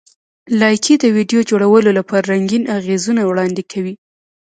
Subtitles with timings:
[0.59, 3.93] لایکي د ویډیو جوړولو لپاره رنګین اغېزونه وړاندې کوي.